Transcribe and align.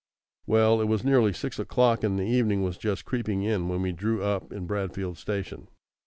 Well, 0.47 0.81
it 0.81 0.85
was 0.85 1.03
nearly 1.03 1.31
six 1.31 1.59
o'clock, 1.59 2.03
and 2.03 2.19
evening 2.19 2.63
was 2.63 2.75
just 2.79 3.05
creeping 3.05 3.43
in 3.43 3.69
when 3.69 3.83
we 3.83 3.91
drew 3.91 4.23
up 4.23 4.51
in 4.51 4.65
Bradfield 4.65 5.19
Station. 5.19 5.67